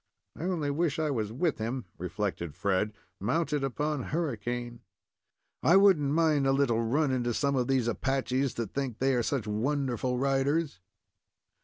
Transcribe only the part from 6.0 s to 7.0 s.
mind a little